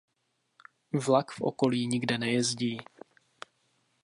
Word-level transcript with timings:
Vlak 1.05 1.31
v 1.31 1.41
okolí 1.41 1.87
nikde 1.87 2.17
nejezdí. 2.17 2.77